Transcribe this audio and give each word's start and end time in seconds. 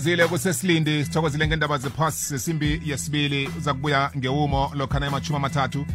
sithokozile 0.00 0.28
kusesilindi 0.28 1.04
sithokozile 1.04 1.46
ngendaba 1.48 1.78
zephasi 1.78 2.24
sesimbi 2.26 2.82
yesibili 2.84 3.48
uza 3.58 3.74
kubuya 3.74 4.10
ngewumo 4.16 4.72
lokhana 4.74 5.06
emashumi 5.06 5.36
amathathu 5.36 5.86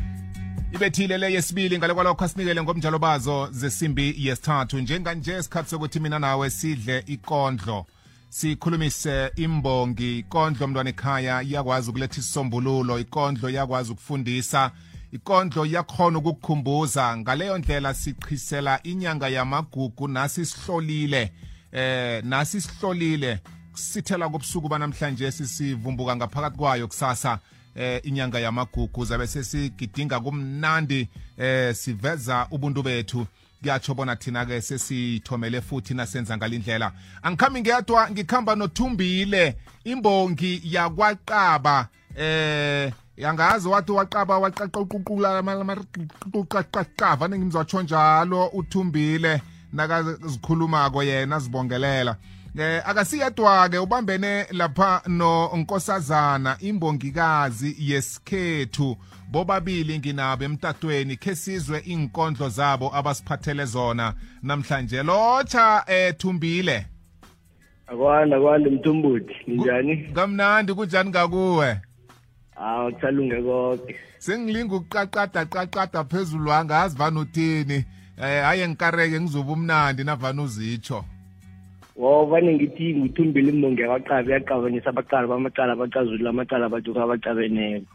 ibethile 0.71 1.17
le 1.17 1.33
yesibili 1.33 1.77
ngale 1.77 1.93
kwalokho 1.93 2.23
asinikele 2.25 2.61
ngomjalo 2.63 2.99
bazo 2.99 3.49
zesimbi 3.51 4.15
yesithathu 4.17 4.77
njenganje 4.79 5.39
isikhathi 5.39 5.69
sokuthi 5.69 5.99
mina 5.99 6.19
nawe 6.19 6.49
sidle 6.49 7.03
ikondlo 7.07 7.85
sikhulumise 8.29 9.31
imbongi 9.35 10.19
ikondlo 10.19 10.67
mntwana 10.67 10.89
ekhaya 10.89 11.41
iyakwazi 11.41 11.89
ukuletha 11.89 12.19
isisombululo 12.21 12.99
ikondlo 12.99 13.49
iyakwazi 13.49 13.91
ukufundisa 13.91 14.71
ikondlo 15.11 15.65
iyakhona 15.65 16.17
ukukukhumbuza 16.17 17.17
ngaleyo 17.17 17.57
ndlela 17.57 17.93
siqhisela 17.93 18.79
inyanga 18.83 19.27
yamagugu 19.29 20.07
nasi 20.07 20.45
sihlolile 20.45 21.31
eh 21.71 22.23
nasi 22.25 22.61
sihlolile 22.61 23.39
ukusithela 23.75 24.29
kobusuku 24.29 24.69
banamhlanje 24.69 25.31
sisivumbuka 25.31 26.15
ngaphakathi 26.15 26.57
kwayo 26.57 26.87
kusasa 26.87 27.39
eh 27.75 28.01
inyanga 28.03 28.39
yamagugu 28.39 29.05
zabe 29.05 29.27
sesigidinga 29.27 30.19
kumnandi 30.19 31.09
eh 31.37 31.75
siveza 31.75 32.47
ubuntu 32.51 32.83
bethu 32.83 33.27
kuyatsho 33.61 33.93
bona 33.93 34.15
thina-ke 34.15 34.61
sesithomele 34.61 35.61
futhi 35.61 35.93
nasenza 35.93 36.37
ngalindlela 36.37 36.91
angikhambi 37.21 37.59
ngedwa 37.61 38.01
ngikhamba 38.11 38.55
nothumbile 38.55 39.55
imbongi 39.83 40.61
yakwaqaba 40.63 41.87
eh 42.15 42.91
yangazi 43.17 43.67
wathi 43.67 43.91
waqaba 43.91 44.39
waqaqaqaqava 44.39 47.27
nengimzatsho 47.27 47.81
njalo 47.83 48.47
uthumbile 48.55 49.41
nakazikhulumako 49.73 51.03
yena 51.03 51.35
azibongelela 51.35 52.15
ne 52.55 52.81
akasiyedwa 52.81 53.69
ke 53.69 53.77
ubambene 53.77 54.45
lapha 54.51 55.01
no 55.07 55.49
nkosazana 55.57 56.57
imbongikazi 56.59 57.75
yesikhethu 57.79 58.97
bobabili 59.31 59.99
nginabo 59.99 60.43
emtatweni 60.43 61.15
ke 61.17 61.35
sizwe 61.35 61.79
inkondlo 61.79 62.49
zabo 62.49 62.95
abasiphathele 62.95 63.65
zona 63.65 64.13
namhlanje 64.43 65.03
lotsha 65.03 65.83
ethumbile 65.87 66.71
eh, 66.75 66.85
akwanda 67.87 68.39
kwanda 68.39 68.69
mthumbuthi 68.69 69.35
ninjani 69.47 69.97
kamnandi 69.97 70.73
kunjani 70.73 71.09
ngakuwe 71.09 71.81
hawu 72.55 72.91
kusalunge 72.91 73.41
konke 73.43 73.95
sengilinga 74.17 74.75
ukuqaqada 74.75 75.45
qaqada 75.45 76.03
phezulu 76.03 76.53
angazi 76.53 76.97
vana 76.97 77.19
uthini 77.19 77.77
um 78.17 78.23
eh, 78.23 78.43
hhayi 78.43 78.61
engikareke 78.61 79.21
ngizoba 79.21 79.53
umnandi 79.53 80.03
navana 80.03 80.41
uzitsho 80.41 81.05
wovane 81.95 82.53
ngithi 82.55 82.95
ngithumbile 82.95 83.49
imonge 83.55 83.83
abaqabi 83.87 84.31
yaqabanyisa 84.35 84.89
abaqala 84.91 85.25
bamacala 85.31 85.71
abacazulula 85.73 86.29
amacala 86.29 86.63
abajuka 86.67 86.99
abacabeneko 87.03 87.87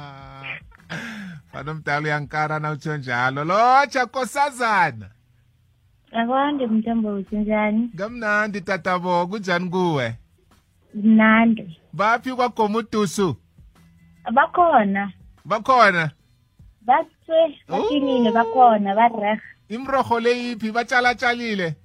fanomdala 1.52 2.04
uyankara 2.08 2.56
na 2.58 2.70
utsho 2.72 2.96
njalo 2.96 3.44
lotsha 3.44 4.04
nkosazana 4.04 5.08
akwande 6.16 6.66
mthembozi 6.66 7.36
njani 7.36 7.82
kamnandi 7.98 8.60
tatabo 8.60 9.26
kunjani 9.28 9.68
kuwe 9.70 10.16
mnandi 10.94 11.66
baphi 11.92 12.32
kwagomudusu 12.32 13.36
bakhona 14.32 15.12
bakhona 15.44 16.10
batswe 16.82 17.60
bakinile 17.68 18.30
bakhona 18.32 18.90
barerhe 18.96 19.36
imroho 19.68 20.20
leyiphi 20.20 20.72
batshalatshalile 20.72 21.76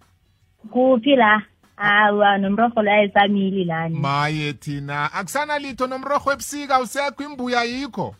kuphi 0.71 1.15
la 1.15 1.41
hawa 1.75 2.37
nomrorho 2.37 2.81
lo 2.81 2.91
ayizamili 2.91 3.63
lani 3.65 3.99
maye 3.99 4.53
thina 4.53 5.13
akusana 5.13 5.59
litho 5.59 5.87
nomrorho 5.87 6.31
ebusika 6.31 6.79
usekho 6.79 7.23
imbuya 7.23 7.63
yikho 7.63 8.15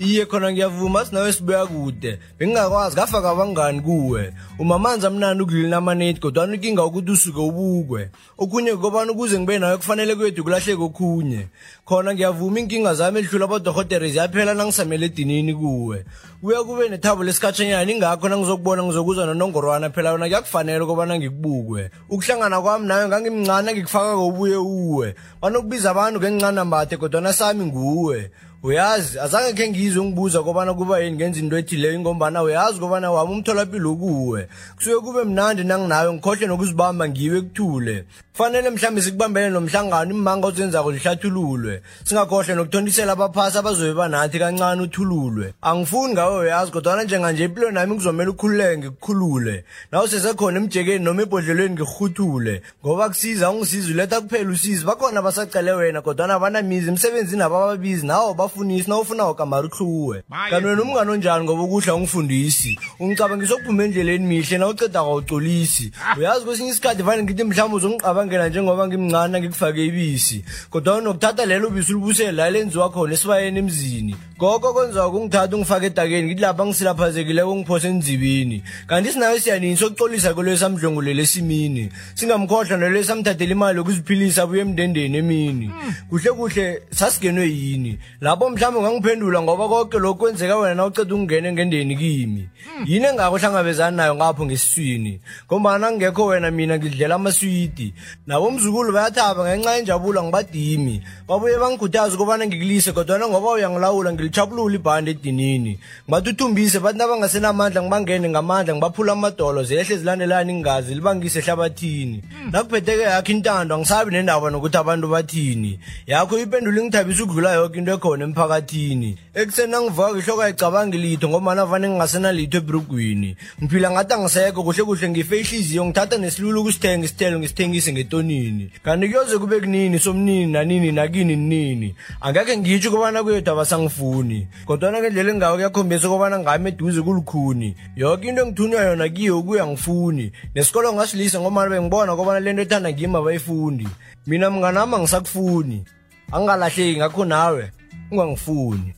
iye 0.00 0.24
khona 0.26 0.48
ngiyavuma 0.52 1.04
sinawe 1.04 1.28
sibuya 1.32 1.66
kude 1.68 2.12
bengingakwazi 2.40 2.96
ngafaka 2.96 3.30
abangani 3.30 3.80
kuwe 3.84 4.32
umamanzi 4.58 5.04
amnandi 5.06 5.44
ukulilamanate 5.44 6.20
kodwana 6.24 6.54
inkinga 6.56 6.84
ukuthi 6.88 7.10
usuke 7.12 7.36
ubukwe 7.40 8.08
okunye 8.40 8.72
kobana 8.80 9.12
ukuze 9.12 9.36
ngibe 9.38 9.58
nawe 9.60 9.76
kufanele 9.76 10.16
kwethu 10.16 10.40
kulahleke 10.42 10.80
okhunye 10.82 11.46
khona 11.84 12.14
ngiyavuma 12.16 12.56
iinkinga 12.60 12.94
zami 12.96 13.18
elihlula 13.20 13.44
abadohotere 13.44 14.08
ziyaphela 14.08 14.54
nangisamele 14.56 15.04
edinini 15.12 15.52
kuwe 15.54 16.04
kuya 16.40 16.60
kube 16.64 16.84
nethabo 16.88 17.20
lesikhathanyana 17.24 17.84
ingakho 17.92 18.24
nangizokubona 18.28 18.80
ngizokuzwa 18.88 19.26
nonongorwana 19.28 19.92
phela 19.92 20.16
yona 20.16 20.32
kuyakufanele 20.32 20.84
kobana 20.88 21.12
ngikubukwe 21.20 21.90
ukuhlangana 22.08 22.56
kwami 22.64 22.86
nawe 22.88 23.04
ngangimncane 23.08 23.68
ngikufaka 23.76 24.16
kobuye 24.16 24.56
uwe 24.56 25.12
banokubiza 25.44 25.90
abantu 25.92 26.16
ngencanambathe 26.24 26.96
kodwana 26.96 27.32
sami 27.36 27.64
nguwe 27.68 28.30
uyazi 28.62 29.18
azange 29.20 29.52
khe 29.54 29.68
ngizwe 29.68 30.04
ngibuza 30.04 30.42
kobana 30.42 30.74
kuba 30.74 30.98
yini 31.00 31.16
ngenza 31.16 31.40
into 31.40 31.56
ethileyo 31.58 31.94
ingombana 31.94 32.42
uyazi 32.42 32.80
kobana 32.80 33.10
wami 33.10 33.32
umtholapilo 33.32 33.94
kuwe 33.96 34.48
kusuke 34.76 34.96
kube 34.96 35.24
mnandi 35.24 35.64
nanginayo 35.64 36.12
ngikhohle 36.14 36.46
nokuzibamba 36.46 37.08
ngiwe 37.08 37.40
kuthule 37.40 38.04
kufanele 38.32 38.70
mhlawumbe 38.70 39.02
sikubambele 39.02 39.48
nomhlangano 39.50 40.10
imimanga 40.10 40.46
ozenzako 40.48 40.92
zihlathululwe 40.92 41.82
singakhohle 42.04 42.54
nokuthondisela 42.54 43.12
abaphasi 43.12 43.58
abazobe 43.58 43.94
banathi 43.94 44.38
kancane 44.38 44.82
uthululwe 44.82 45.54
angifuni 45.62 46.12
ngawe 46.14 46.38
uyazi 46.38 46.70
kodwana 46.72 47.02
njenganje 47.04 47.44
impilo 47.44 47.70
nami 47.70 47.94
ngizomele 47.94 48.30
ukhululeke 48.30 48.76
ngikukhulule 48.78 49.64
nawe 49.92 50.08
sesekhona 50.08 50.58
emjekeni 50.60 51.04
noma 51.04 51.22
ebhodlelweni 51.22 51.74
ngikuhuthule 51.74 52.62
ngoba 52.84 53.08
kusiza 53.08 53.50
ungisiza 53.50 53.88
uletha 53.92 54.20
kuphela 54.20 54.50
usizi 54.50 54.84
bakhona 54.84 55.22
basacele 55.22 55.72
wena 55.72 56.00
kodwana 56.02 56.34
abanamizi 56.34 56.88
emsebenzini 56.88 57.42
abababizi 57.42 58.06
nawo 58.06 58.36
abafundisi 58.50 58.90
nawufuna 58.90 59.24
wakamarihluwe 59.24 60.22
kanti 60.50 60.66
wena 60.68 60.82
umngane 60.82 61.10
onjani 61.10 61.44
ngoba 61.44 61.62
ukudla 61.62 61.94
ungifundisi 61.94 62.78
ungicabanga 63.00 63.36
ngisokuphuma 63.44 63.84
endleleni 63.84 64.26
mihle 64.26 64.58
nawuceda 64.58 64.92
kawucolisi 65.02 65.90
ah. 66.04 66.18
uyazi 66.18 66.44
kwesinye 66.44 66.70
isikhathi 66.70 67.02
vane 67.02 67.22
ngithi 67.22 67.44
mhlawumbe 67.44 67.76
uzongiqabangela 67.76 68.48
njengoba 68.48 68.86
ngimncane 68.88 69.40
ngikufake 69.40 69.86
ibisi 69.86 70.44
kodwa 70.70 70.94
unokuthatha 70.96 71.46
lelo 71.46 71.70
bisi 71.70 71.92
ulibusele 71.94 72.32
la 72.32 72.50
lenziwa 72.50 72.90
khona 72.90 73.14
esibayeni 73.14 73.58
emzini 73.58 74.16
gogo 74.38 74.72
kwenziwa 74.72 75.10
kungithatha 75.10 75.56
ungifake 75.56 75.86
edakeni 75.86 76.26
ngithi 76.28 76.40
lapha 76.40 76.66
ngisilaphazekileko 76.66 77.56
ngiphose 77.56 77.88
enzibini 77.88 78.62
kanti 78.86 79.12
sinayo 79.12 79.38
siyanini 79.40 79.76
sokucolisa 79.76 80.34
kwelo 80.34 80.52
esamdlongulele 80.52 81.22
esimini 81.22 81.92
singamkhohlwa 82.14 82.76
nalo 82.78 82.98
esamthathela 82.98 83.52
imali 83.52 83.78
yokuziphilisa 83.78 84.46
buye 84.46 84.62
emndendeni 84.62 85.18
emini 85.18 85.66
hmm. 85.66 85.94
kuhle 86.08 86.32
kuhle 86.32 86.82
sasigenwe 86.90 87.44
yini 87.50 87.98
lapho 88.20 88.39
abo 88.40 88.48
mhlawumbe 88.50 89.04
ungangiphendula 89.06 89.42
ngoba 89.42 89.68
konke 89.68 89.98
lokhu 89.98 90.18
kwenzeka 90.18 90.56
wena 90.56 90.74
nawuceda 90.74 91.14
ukungena 91.14 91.52
ngendeni 91.52 91.96
kimi 91.96 92.48
hmm. 92.76 92.84
yini 92.86 93.06
engakuhlangabezani 93.06 93.96
nayo 93.96 94.14
ngapho 94.14 94.46
ngesiswini 94.46 95.20
ngombana 95.46 95.92
ngekho 95.92 96.24
wena 96.26 96.50
mina 96.50 96.78
ngidlela 96.78 97.14
amaswidi 97.14 97.94
nabo 98.26 98.50
mzukulu 98.50 98.92
bayathaba 98.92 99.44
ngenxa 99.44 99.76
yenjabulo 99.76 100.22
ngibadimi 100.24 101.02
babuye 101.28 101.58
bangikhuthaze 101.58 102.14
ukubana 102.16 102.46
ngikulise 102.46 102.92
kodwana 102.96 103.28
ngoba 103.28 103.50
uyangilawula 103.52 104.08
ngilichapulula 104.12 104.74
ibhande 104.76 105.10
edinini 105.10 105.72
ngibathuthumbise 106.08 106.80
bathi 106.80 106.98
nabangasenamandla 106.98 107.82
ngibangene 107.82 108.28
ngamandla 108.28 108.72
ngibaphula 108.74 109.12
amadolo 109.12 109.62
zilehle 109.64 109.96
zilandelani 109.96 110.52
ingazi 110.52 110.94
libangise 110.94 111.38
ehlabathini 111.38 112.24
hmm. 112.42 112.50
nakuphetheke 112.52 113.02
yakho 113.02 113.32
intando 113.32 113.74
angisabi 113.74 114.10
nendaba 114.10 114.50
nokuthi 114.50 114.76
abantu 114.80 115.06
bathini 115.08 115.80
yakho 116.06 116.38
ipendulo 116.38 116.80
ingithabisa 116.80 117.22
ukudlula 117.24 117.52
yoke 117.54 117.76
into 117.78 117.92
ekhona 117.94 118.29
emphakathini 118.30 119.10
ekuseni 119.34 119.74
angivuka 119.74 120.18
ihloko 120.18 120.42
ayicabangi 120.42 120.98
litho 120.98 121.26
ngomana 121.28 121.64
vane 121.66 121.86
ngingasenalitho 121.88 122.58
ebrugwini 122.62 123.30
ngiphila 123.62 123.88
ngathi 123.90 124.14
angisekho 124.14 124.60
kuhle 124.66 124.82
kuhle 124.88 125.08
ngife 125.10 125.34
ihliziyo 125.40 125.82
ngithatha 125.86 126.16
nesilulu 126.18 126.60
ukusithenga 126.60 127.04
isithelo 127.06 127.36
ngisithengise 127.40 127.92
ngetonini 127.92 128.64
kanti 128.84 129.06
kuyoze 129.08 129.38
kube 129.38 129.60
kunini 129.60 129.98
somnini 129.98 130.46
nanini 130.52 130.88
nakini 130.92 131.36
nini 131.36 131.94
angekhe 132.20 132.56
ngitsho 132.56 132.90
kobana 132.90 133.22
kuyethu 133.22 133.50
abasangifuni 133.50 134.38
kodwana 134.66 134.98
ngendlela 135.00 135.30
engawo 135.34 135.54
kuyakhombisa 135.56 136.06
kobana 136.08 136.38
ngami 136.38 136.68
eduze 136.74 137.00
kulukhuni 137.02 137.68
yoke 137.96 138.26
into 138.28 138.42
engithunywa 138.42 138.80
yona 138.86 139.08
kiyo 139.08 139.42
kuya 139.42 139.66
ngifuni 139.66 140.32
nesikolo 140.54 140.92
ngasilisa 140.94 141.40
ngomana 141.40 141.70
bengibona 141.70 142.16
kobana 142.18 142.40
lento 142.40 142.62
ethanda 142.62 142.90
ngimi 142.92 143.16
abayifundi 143.16 143.86
mina 144.26 144.50
mnganami 144.50 144.94
angisakufuni 144.96 145.84
angalahleki 146.32 146.98
ngakho 146.98 147.24
nawe 147.24 147.64
ungangifuni 148.10 148.94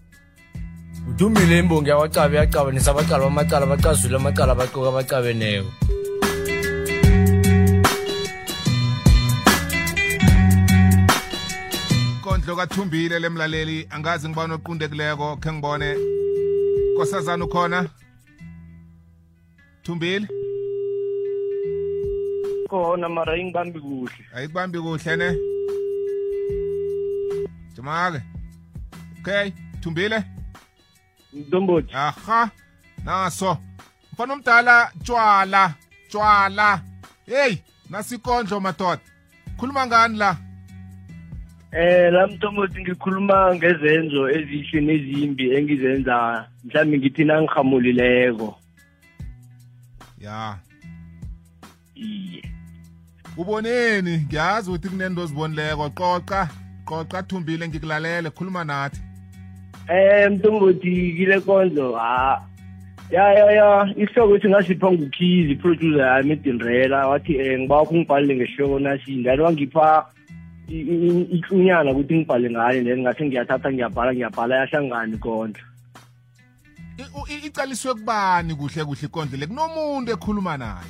udumile 1.11 1.59
imbongi 1.59 1.89
yawacabe 1.91 2.37
yacabanisa 2.37 2.91
abacala 2.91 3.25
bamacala 3.25 3.67
bacazule 3.67 4.17
amacala 4.17 4.53
abaxoka 4.53 4.89
abacabeneyo 4.89 5.65
inkondlo 12.15 12.57
kathumbile 12.57 13.19
lemlaleli 13.19 13.79
angazi 13.91 14.29
ngibona 14.29 14.55
oqundekileko 14.59 15.29
khe 15.43 15.51
ngibone 15.53 15.89
nkosazana 16.95 17.45
ukhona 17.45 17.79
thumbile 19.85 20.27
khona 22.71 23.07
mara 23.09 23.33
ingibambi 23.41 23.79
kuhle 23.81 24.23
ayikubambi 24.37 24.79
kuhle 24.81 25.15
ne 25.21 25.29
jumake 27.77 28.23
okay 29.23 29.53
thumbile 29.81 30.23
ntomboti 31.33 31.95
aha 31.95 32.51
naso 33.05 33.59
mfana 34.13 34.33
omdala 34.33 34.93
tshwala 35.03 35.75
tshwala 36.09 36.83
hey 37.27 37.57
nasikondlo 37.91 38.61
madoda 38.61 39.01
khuluma 39.57 39.87
ngani 39.87 40.19
la 40.19 40.37
Eh 41.75 42.13
la 42.13 42.27
mthombothi 42.27 42.81
ngikhuluma 42.81 43.55
ngezenzo 43.57 44.29
ezihle 44.31 44.81
nezimbi 44.87 45.55
engizenza 45.57 46.49
mhlawumbe 46.65 46.99
ngithi 46.99 47.25
nangihamulileko. 47.25 48.59
Ya. 50.21 50.59
Iye. 51.95 52.43
Uboneni 53.37 54.19
ngiyazi 54.19 54.69
ukuthi 54.71 54.89
kunento 54.93 55.21
ozibonileko 55.25 55.91
qoqa 55.97 56.41
qoqa 56.85 57.23
thumbile 57.25 57.65
ngikulalele 57.69 58.29
khuluma 58.37 58.65
nathi. 58.69 59.01
Eh 59.89 60.29
mthombothi 60.31 61.13
kile 61.17 61.41
kondlo 61.41 61.93
ha 61.97 62.43
ya 63.11 63.29
ya 63.33 63.53
ya 63.53 63.87
isihloko 63.99 64.37
ethi 64.37 64.49
ngasipha 64.49 64.93
ngukhizi 64.93 65.55
producer 65.57 66.07
yami 66.17 66.33
edinrela 66.33 67.09
wathi 67.09 67.35
um 67.37 67.41
eh, 67.43 67.61
ngiba 67.61 67.85
kungibhalele 67.85 68.37
ngesihloko 68.37 68.79
nashini 68.79 69.23
then 69.25 69.41
wangipha 69.41 70.07
iklunyana 70.71 71.91
ukuthi 71.91 72.15
ngibhale 72.17 72.51
ngani 72.51 72.85
then 72.87 73.01
ngathi 73.03 73.25
ngiyathatha 73.27 73.73
ngiyabhala 73.75 74.15
ngiyabhala 74.15 74.55
yahlangani 74.57 75.19
kondla 75.19 75.63
icaliswe 77.45 77.95
kubani 77.95 78.55
kuhle 78.55 78.85
kuhle 78.87 79.07
ikondlo 79.07 79.37
le 79.37 79.47
kunomuntu 79.51 80.13
ekhuluma 80.15 80.57
naye 80.57 80.89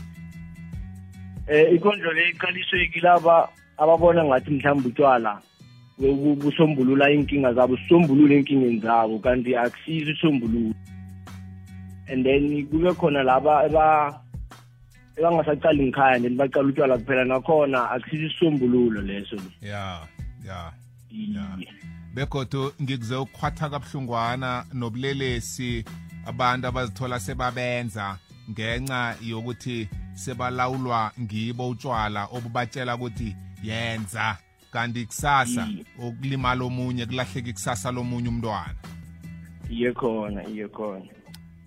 um 1.49 1.77
ikondlo 1.77 2.13
le 2.13 2.29
iqaliswe 2.29 2.87
kilaba 2.93 3.49
ababona 3.83 4.25
ngathi 4.25 4.51
mhlawumbe 4.55 4.89
utshwala 4.89 5.41
kusombulula 6.43 7.11
inkinga 7.11 7.53
zabo 7.53 7.77
sisombulule 7.77 8.37
enkingeni 8.39 8.79
zabo 8.81 9.19
kanti 9.19 9.55
akusizo 9.57 10.11
isombululo 10.11 10.75
and 12.09 12.25
then 12.27 12.67
kube 12.69 12.95
khona 12.97 13.23
laba 13.23 13.65
ebangasacali 15.19 15.85
ngikhaya 15.89 16.21
then 16.21 16.37
bacala 16.37 16.69
utshwala 16.69 16.99
kuphela 16.99 17.25
nakhona 17.25 17.91
akusizo 17.91 18.27
isisombululo 18.27 19.03
leso 19.03 19.37
ya 19.61 20.01
ya 20.47 20.73
begodo 22.15 22.73
ngikuze 22.83 23.17
ukukhwatha 23.17 23.71
kabuhlungwana 23.71 24.65
nobulelesi 24.73 25.85
abantu 26.27 26.67
abazithola 26.69 27.21
sebabenza 27.21 28.19
ngenxa 28.51 29.15
yokuthi 29.29 29.89
sebalawulwa 30.15 31.13
ngibo 31.21 31.69
utshwala 31.69 32.27
obubatshela 32.33 32.95
ukuthi 32.95 33.37
yenza 33.63 34.23
yeah, 34.23 34.37
kanti 34.73 35.07
kusasa 35.07 35.69
ukulima 35.99 36.55
lomunye 36.55 37.07
kulahleka 37.07 37.53
kusasa 37.53 37.93
lomunye 37.93 38.29
umntwana 38.29 38.75
iye 39.71 39.93
khona 39.93 40.45
iye 40.49 40.69
khona 40.69 41.05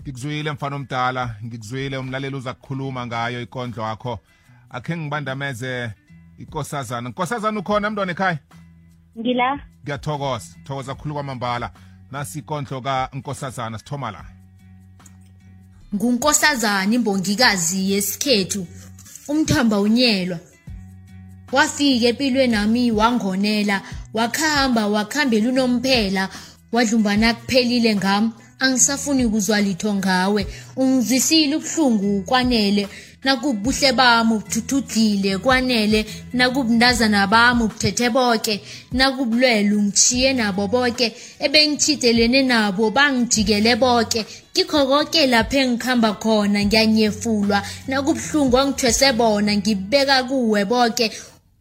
ngikuzwile 0.04 0.52
mfana 0.52 0.76
omdala 0.76 1.36
ngikuzwile 1.46 1.98
umlaleli 1.98 2.36
uza 2.36 2.54
kukhuluma 2.54 3.06
ngayo 3.08 3.42
ikondlo 3.42 3.84
yakho 3.84 4.20
akhe 4.70 4.98
ngibandameze 4.98 5.92
inkosazana 6.38 7.10
nkosazana 7.10 7.60
ukhona 7.60 7.90
mntwana 7.90 8.12
ekhaya 8.12 8.40
ngila 9.20 9.60
ngiyathokoza 9.84 10.48
thokoza 10.66 10.96
khulu 10.96 11.14
kwamambala 11.14 11.72
nasi 12.12 12.40
ikondlo 12.40 12.82
kankosazana 12.82 13.78
sithoma 13.78 14.12
la 14.12 14.24
ngunkosazana 15.96 16.94
imbongikazi 16.94 17.92
yesikhethu 17.92 18.68
umthamba 19.28 19.80
unyelwa 19.80 20.40
wafika 21.52 22.06
empilweni 22.08 22.54
nami 22.54 22.92
wangonela 22.92 23.82
wakhamba 24.14 24.88
wakhambela 24.88 25.50
unomphela 25.50 26.30
wadlumbana 26.72 27.34
kuphelile 27.34 27.96
ngami 27.96 28.32
angisafuni 28.60 29.26
ukuzwa 29.26 29.62
litho 29.62 29.94
ngawe 29.96 30.48
ungizwisile 30.76 31.56
ubuhlungu 31.56 32.22
kwanele 32.24 32.88
nakubuhle 33.24 33.92
bami 33.92 34.34
ubuthuthudile 34.34 35.38
kwanele 35.38 36.06
nakubundazana 36.34 37.28
bami 37.28 37.64
ubuthethe 37.64 38.10
bonke 38.10 38.62
nakubulwele 38.92 39.74
ungichiye 39.76 40.34
nabo 40.34 40.68
bonke 40.68 41.14
ebengithidelene 41.40 42.42
nabo 42.44 42.90
bangijikele 42.90 43.76
bonke 43.76 44.26
kikho 44.54 44.86
konke 44.88 45.28
lapho 45.28 45.58
engikhamba 45.58 46.14
khona 46.22 46.60
ngiyanyefulwa 46.66 47.58
nakubuhlungu 47.88 48.56
ongithwese 48.58 49.14
bona 49.14 49.52
ngibeka 49.60 50.24
kuwe 50.24 50.66
bonke 50.66 51.12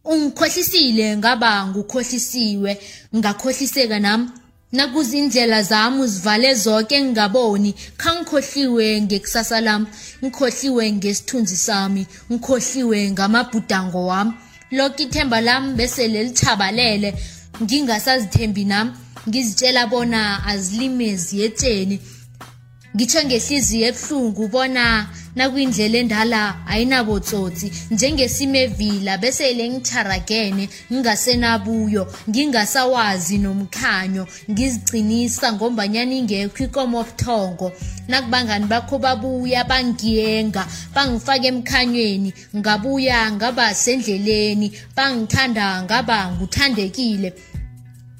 ungikhohlisile 0.05 1.07
ngaba 1.17 1.53
ngukhohlisiwe 1.67 2.71
ngakhohliseka 3.17 3.99
nami 3.99 4.27
nakuze 4.71 5.17
indlela 5.21 5.59
zami 5.69 5.97
uzivale 6.05 6.49
zonke 6.63 6.95
ngingaboni 7.03 7.71
khangikhohliwe 8.01 8.87
ngekusasa 9.05 9.57
lami 9.67 9.87
ngikhohliwe 10.23 10.83
ngesithunzi 10.97 11.57
sami 11.67 12.01
ngikhohliwe 12.31 12.97
ngamabhudango 13.13 14.01
wami 14.09 14.33
lokho 14.77 14.99
ithemba 15.05 15.37
lami 15.47 15.69
bese 15.77 16.03
lelithabalele 16.13 17.09
ngingasazithembi 17.63 18.63
nami 18.71 18.91
ngizitshela 19.29 19.81
bona 19.91 20.21
azilimezi 20.51 21.33
yetsheni 21.41 21.95
ngitsho 22.95 23.19
ngehliziyo 23.27 23.85
ebuhlungu 23.91 24.41
ubona 24.47 24.83
nakwindlela 25.37 25.97
endala 26.03 26.41
ayinabo 26.73 27.15
tsotsi 27.27 27.67
njengesimevila 27.93 29.13
bese 29.21 29.45
le 29.57 29.63
ngitharagene 29.71 30.63
ngingasenabuyo 30.91 32.03
ngingasawazi 32.29 33.35
nomkhanyo 33.43 34.23
ngizicinisa 34.51 35.47
ngombanyana 35.55 36.13
ingekho 36.19 36.59
ikomo 36.67 36.95
obuthongo 37.03 37.67
nakubangani 38.09 38.65
bakho 38.71 38.95
babuya 39.05 39.61
bangiyenga 39.71 40.63
bangifaka 40.95 41.45
emkhanyweni 41.51 42.29
ngabuya 42.59 43.17
ngaba 43.35 43.65
sendleleni 43.83 44.67
bangithanda 44.97 45.65
ngaba 45.85 46.17
nguthandekile 46.33 47.29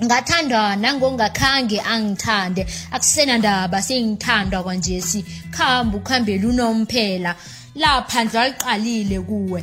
ngathandwa 0.04 0.62
nangongakhange 0.82 1.78
angithande 1.94 2.62
akusenandaba 2.96 3.78
sengithandwa 3.88 4.60
kwanjesi 4.66 5.20
khamba 5.56 5.94
ukuhambela 6.00 6.44
unomphela 6.52 7.32
laphandle 7.82 8.40
aliqalile 8.44 9.20
kuwe 9.30 9.60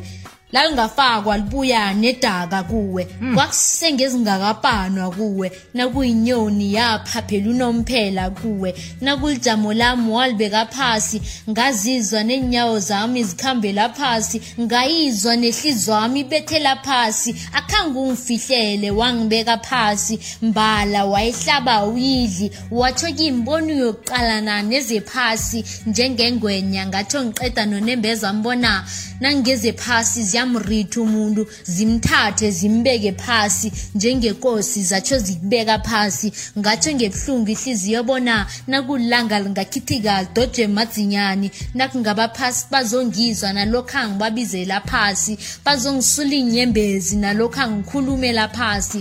lalingafakwa 0.53 1.37
libuya 1.37 1.95
nedaka 1.95 2.63
kuwe 2.63 3.05
hmm. 3.19 3.35
kwakusengezingakapanwa 3.35 5.11
kuwe 5.11 5.53
nakuyinyoni 5.75 6.73
yaphaphela 6.75 7.51
unomphela 7.51 8.31
kuwe 8.31 8.75
nakulijamo 9.01 9.73
lami 9.75 10.11
walibeka 10.11 10.67
phasi 10.67 11.23
ngazizwa 11.51 12.23
nenyawo 12.25 12.79
zami 12.79 13.25
zikhambela 13.25 13.89
phasi 13.89 14.43
ngayizwa 14.61 15.37
nehliziyo 15.37 15.95
yami 15.95 16.21
ibethela 16.21 16.77
phasi 16.77 17.37
akhange 17.53 17.99
ungifihlele 17.99 18.91
wangibeka 18.91 19.59
phasi 19.59 20.19
mbala 20.43 21.05
wayehlaba 21.05 21.85
uyidli 21.85 22.53
watho 22.71 23.07
kiyimboni 23.13 23.79
yokuqalana 23.79 24.63
nezephasi 24.63 25.65
njengengwenya 25.87 26.87
ngatho 26.87 27.25
ngiqeda 27.25 27.67
nonembeza 27.67 28.33
mbona 28.33 28.85
nangezephasi 29.21 30.23
ziya 30.23 30.42
ziyamritha 30.43 31.01
umuntu 31.01 31.43
zimthathe 31.75 32.47
zimbeke 32.59 33.13
phasi 33.23 33.69
njengenkosi 33.95 34.81
zatsho 34.91 35.17
zikubeka 35.25 35.77
phasi 35.87 36.29
ngatsho 36.59 36.91
ngebuhlungu 36.97 37.49
ihliziyo 37.55 38.01
bona 38.09 38.35
nakulanga 38.71 39.37
lingakhithika 39.45 40.15
doje 40.35 40.65
madzinyani 40.77 41.49
nakungaba 41.79 42.25
phasi 42.37 42.63
bazongizwa 42.73 43.49
nalokhu 43.57 43.95
angibabizela 44.01 44.77
phasi 44.91 45.33
bazongisula 45.65 46.35
inyembezi 46.43 47.15
nalokhu 47.23 47.59
angikhulumela 47.65 48.45
phasi 48.57 49.01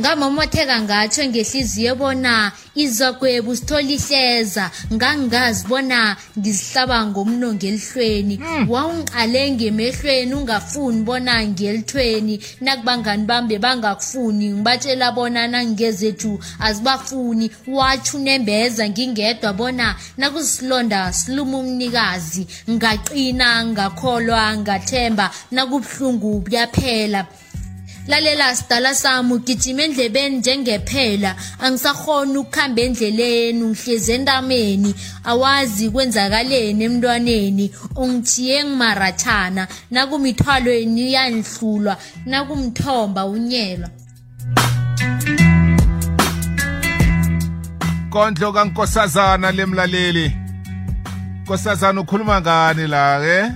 ngamomotheka 0.00 0.76
ngatsho 0.86 1.22
ngehliziyo 1.30 1.92
bona 2.00 2.34
izakwebu 2.84 3.50
sithola 3.58 3.90
ihleza 3.96 4.64
ngangingazi 4.94 5.62
bona 5.70 6.00
ngizihlaba 6.38 6.98
ngomno 7.10 7.48
ngelihlweni 7.58 8.34
hmm. 8.42 8.64
wawungiqale 8.72 9.42
ngemehlweni 9.56 10.32
ungafuni 10.40 11.00
bona 11.08 11.34
ngelithweni 11.50 12.34
nakubangani 12.64 13.24
bam 13.28 13.44
bebangakufuni 13.50 14.46
ngibatshela 14.54 15.08
bona 15.16 15.42
nangingezethu 15.52 16.32
azibafuni 16.66 17.46
watsho 17.76 18.12
unembeza 18.18 18.82
ngingedwa 18.92 19.50
bona 19.58 19.86
nakusilonda 20.20 21.00
siluma 21.18 21.56
umnikazi 21.62 22.42
ngaqina 22.74 23.48
ngakholwa 23.72 24.42
ngathemba 24.62 25.26
nakubuhlungu 25.54 26.28
buyaphela 26.44 27.20
lalela 28.08 28.56
sidala 28.56 28.94
sami 28.94 29.32
ugijima 29.32 29.82
endlebeni 29.82 30.36
njengephela 30.38 31.36
angisakhona 31.60 32.40
ukuhamba 32.40 32.80
endleleni 32.82 33.62
ngihlezi 33.70 34.10
entameni 34.16 34.90
awazi 35.24 35.90
kwenzakaleni 35.92 36.84
emntwaneni 36.84 37.66
ungithiye 38.02 38.64
ngimarathana 38.64 39.68
nakumithwalweni 39.90 41.02
uyandihlulwa 41.04 41.94
nakumthomba 42.26 43.26
unyelwa 43.26 43.88
kondlo 48.10 48.52
kankosazana 48.52 49.50
lemlaleli 49.52 50.32
nkosazana 51.42 52.00
ukhuluma 52.00 52.40
ngani 52.40 52.86
la 52.86 53.20
ke 53.20 53.34
eh? 53.38 53.50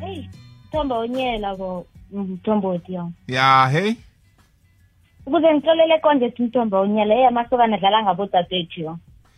hey 0.00 0.28
thomba 0.72 0.98
unyela 0.98 1.54
bo 1.56 1.86
ngumtomboti 2.14 2.94
yo 2.94 3.10
ya 3.26 3.68
hey 3.72 3.94
ukuze 5.26 5.54
ngitholele 5.54 5.98
konje 6.02 6.30
simtombo 6.36 6.80
unyala 6.82 7.14
eyamasokana 7.14 7.76
adlala 7.76 8.02
ngabodadethu 8.02 8.78
yo 8.80 8.92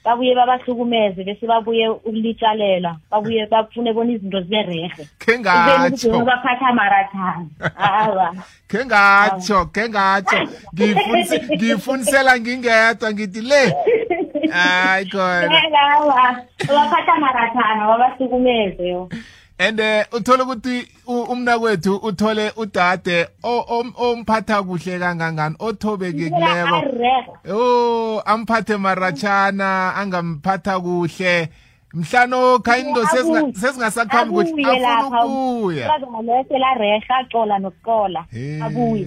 babuye 0.04 0.34
babahlukumeze 0.34 1.20
bese 1.24 1.44
babuye 1.46 1.88
ukulitshalela 1.92 2.96
babuye 3.10 3.46
bafune 3.46 3.92
bona 3.92 4.10
izinto 4.16 4.40
zibe 4.40 4.62
rehe 4.62 4.88
khe 5.20 5.32
ngatsho 5.40 6.16
baphatha 6.28 6.66
amarathana 6.70 7.46
awa 7.78 8.28
khe 8.70 8.80
ngatsho 8.88 9.58
khe 9.74 9.84
ngatsho 9.92 10.38
ngiyifunisela 11.54 12.32
ngingedwa 12.40 13.08
ngithi 13.12 13.40
le 13.50 13.62
hayi 14.56 15.04
khona 15.12 15.60
baphatha 16.74 17.12
amarathana 17.18 17.80
babahlukumeze 17.90 18.84
yo 18.94 19.02
and 19.58 19.80
uh, 19.80 20.02
uthola 20.12 20.44
ukuthi 20.44 20.88
umnakwethu 21.06 21.96
uthole 22.02 22.50
udade 22.56 23.28
omphatha 23.98 24.62
kuhle 24.62 24.98
kangangani 24.98 25.56
othobekekileko 25.58 26.78
oh 27.52 28.22
amphathe 28.26 28.76
marachana 28.76 29.94
angamphatha 29.96 30.80
kuhle 30.80 31.48
mhlano 31.94 32.58
khayindo 32.58 33.04
sesingasakhambi 33.52 34.32
kuhle 34.34 34.86
afuna 34.88 35.24
ukuya 35.24 35.86
selareha 36.48 37.16
acola 37.18 37.58
nokucola 37.58 38.24
akuye 38.64 39.06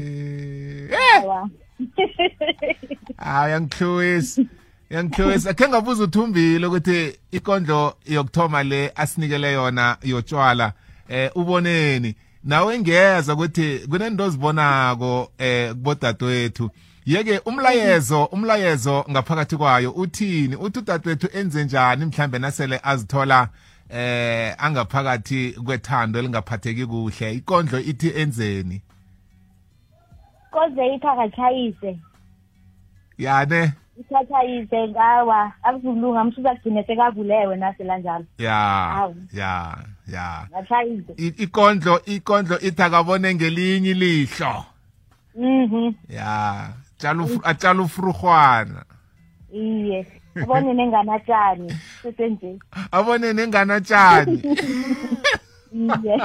hayi 3.20 3.54
angihluwisi 3.54 4.48
Yangikhulisa 4.90 5.54
ke 5.54 5.68
ngabuza 5.70 6.04
uthumbile 6.04 6.68
ukuthi 6.68 7.16
ikondlo 7.32 7.94
yokthoma 8.06 8.64
le 8.64 8.92
asinikele 8.96 9.54
yona 9.54 9.98
yotshwala 10.04 10.74
eh 11.10 11.32
uboneni 11.36 12.16
nawe 12.44 12.80
ngeza 12.80 13.34
ukuthi 13.34 13.80
kunento 13.90 14.30
zibonako 14.30 15.32
eh 15.38 15.70
kubodadewethu 15.72 16.70
yeke 17.06 17.40
umlayezo 17.46 18.26
umlayezo 18.26 19.06
ngaphakathi 19.12 19.58
kwayo 19.58 19.92
uthini 19.92 20.56
uthi 20.56 20.80
udadewethu 20.80 21.28
enze 21.38 21.64
njani 21.64 22.06
mhlambe 22.06 22.40
nasele 22.40 22.80
azithola 22.84 23.48
eh 23.90 24.56
angaphakathi 24.58 25.52
kwethando 25.52 26.20
elingaphatheki 26.20 26.86
kuhle 26.86 27.34
ikondlo 27.34 27.80
ithi 27.80 28.10
enzeni 28.22 28.82
koze 30.52 30.94
ithi 30.96 31.08
akatshayise 31.08 31.98
yane 33.18 33.56
yeah, 33.56 33.72
ithatha 34.00 34.44
ize 34.46 34.80
ngawa 34.92 35.52
akukulunga 35.64 36.22
umsuka 36.22 36.52
agcine 36.52 36.84
sekabulewe 36.84 37.56
naselanjalo 37.56 38.26
ya 38.38 39.08
ya 39.34 39.54
ya 40.08 40.30
ikondlo 41.18 42.02
ikondlo 42.06 42.60
ithi 42.60 42.82
akabone 42.84 43.32
ngelinye 43.36 43.90
ilihlo 43.96 44.66
mhm 45.40 45.92
ya 46.10 46.70
atshala 47.44 47.82
ufruhwana 47.84 48.84
iye 49.56 50.04
abone 50.44 50.74
nenganatshani 50.74 51.72
sesenje 52.04 52.60
abone 52.92 53.34
nenganatshani 53.34 54.42
iye 55.72 56.16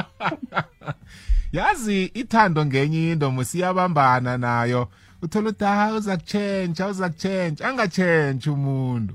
yazi 1.55 2.11
ithando 2.15 2.67
ngenye 2.67 3.13
into 3.13 3.31
musiyabambana 3.31 4.39
nayo 4.39 4.89
uthola 5.23 5.49
ukuthi 5.49 5.65
ha 5.65 5.85
ah, 5.85 5.95
uza 5.95 6.17
kutshentsha 6.17 6.87
uza 6.87 7.09
kutshentsha 7.09 7.69
angatshentsha 7.69 8.53
umuntu 8.53 9.15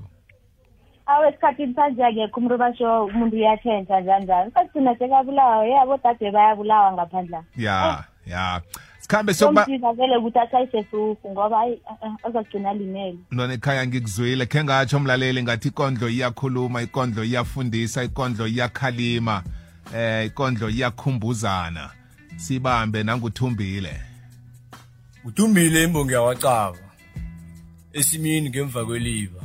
awe 1.06 1.28
esikhathini 1.28 1.74
sanje 1.74 2.04
akekho 2.04 2.38
umuntu 2.40 2.58
basho 2.58 3.04
umuntu 3.04 3.36
uyatshentsha 3.36 4.00
njanjani 4.00 4.50
sasithina 4.54 4.98
sekabulawa 4.98 5.66
yabo 5.66 5.96
dade 6.04 6.30
bayabulawa 6.30 6.92
ngaphandla 6.92 7.42
ya 7.56 8.04
ya 8.26 8.62
sikhambe 9.00 9.34
sokuba 9.34 9.66
vele 9.96 10.16
ukuthi 10.16 10.38
atshayise 10.38 10.82
sufu 10.90 11.30
ngoba 11.30 11.56
hayi 11.58 11.80
azagcina 12.22 12.74
limele 12.74 13.18
mntwana 13.30 13.54
ekhaya 13.54 13.86
ngikuzwile 13.86 14.46
khe 14.46 14.64
ngatsho 14.64 15.00
mlaleli 15.00 15.42
ngathi 15.42 15.68
ikondlo 15.68 16.08
iyakhuluma 16.08 16.82
ikondlo 16.82 17.24
iyafundisa 17.24 18.04
ikondlo 18.04 18.46
iyakhalima 18.46 19.42
eh 19.96 20.26
ikondlo 20.26 20.68
iyakhumbuzana 20.70 21.90
sibambe 22.36 23.02
nanguthumbile 23.02 24.00
udumbile 25.26 25.82
imbongi 25.84 26.12
yawacaba 26.14 26.78
esimini 27.98 28.46
ngemva 28.50 28.80
kweliva 28.86 29.40